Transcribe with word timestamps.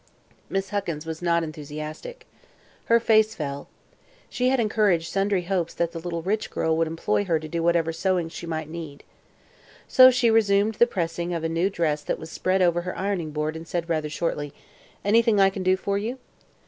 Miss 0.49 0.71
Huckins 0.71 1.05
was 1.05 1.21
not 1.21 1.43
enthusiastic. 1.43 2.25
Her 2.85 2.99
face 2.99 3.35
fell. 3.35 3.67
She 4.31 4.49
had 4.49 4.59
encouraged 4.59 5.11
sundry 5.11 5.43
hopes 5.43 5.75
that 5.75 5.91
the 5.91 5.99
rich 5.99 6.49
little 6.49 6.53
girl 6.55 6.75
would 6.75 6.87
employ 6.87 7.25
her 7.25 7.39
to 7.39 7.47
do 7.47 7.61
whatever 7.61 7.93
sewing 7.93 8.27
she 8.27 8.47
might 8.47 8.67
need. 8.67 9.03
So 9.87 10.09
she 10.09 10.31
resumed 10.31 10.73
the 10.81 10.87
pressing 10.87 11.35
of 11.35 11.43
a 11.43 11.49
new 11.49 11.69
dress 11.69 12.01
that 12.01 12.17
was 12.17 12.31
spread 12.31 12.63
over 12.63 12.81
her 12.81 12.97
ironing 12.97 13.29
board 13.29 13.55
and 13.55 13.67
said 13.67 13.89
rather 13.89 14.09
shortly: 14.09 14.53
"Anything 15.05 15.39
I 15.39 15.51
can 15.51 15.61
do 15.61 15.77
for 15.77 15.99
you?" 15.99 16.17